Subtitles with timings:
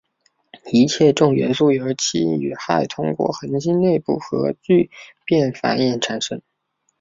[0.73, 4.89] 一切重元素由氢与氦通过恒星内部核聚
[5.25, 6.41] 变反应产生。